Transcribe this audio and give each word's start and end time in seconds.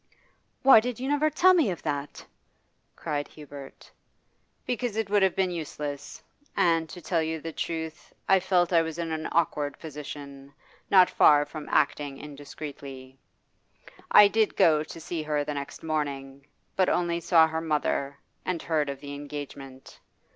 'Why 0.63 0.79
did 0.79 0.99
you 0.99 1.07
never 1.07 1.29
tell 1.29 1.53
me 1.53 1.69
of 1.69 1.83
that?' 1.83 2.25
cried 2.95 3.27
Hubert. 3.27 3.91
'Because 4.65 4.95
it 4.95 5.11
would 5.11 5.21
have 5.21 5.35
been 5.35 5.51
useless, 5.51 6.23
and, 6.57 6.89
to 6.89 6.99
tell 7.01 7.21
you 7.21 7.39
the 7.39 7.51
truth, 7.53 8.11
I 8.27 8.39
felt 8.39 8.73
I 8.73 8.81
was 8.81 8.97
in 8.97 9.11
an 9.11 9.29
awkward 9.31 9.77
position, 9.77 10.55
not 10.89 11.07
far 11.07 11.45
from 11.45 11.69
acting 11.69 12.17
indiscreetly. 12.17 13.19
I 14.09 14.27
did 14.27 14.55
go 14.57 14.83
to 14.83 14.99
see 14.99 15.21
her 15.21 15.43
the 15.43 15.53
next 15.53 15.83
morning, 15.83 16.47
but 16.75 16.89
only 16.89 17.19
saw 17.19 17.45
her 17.47 17.61
mother, 17.61 18.17
and 18.43 18.59
heard 18.59 18.89
of 18.89 19.01
the 19.01 19.13
engagement. 19.13 19.99